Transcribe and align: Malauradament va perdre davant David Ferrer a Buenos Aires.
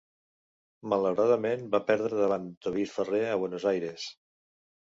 Malauradament 0.93 1.67
va 1.75 1.81
perdre 1.91 2.19
davant 2.23 2.49
David 2.67 2.91
Ferrer 2.97 3.23
a 3.35 3.39
Buenos 3.45 3.71
Aires. 3.77 4.11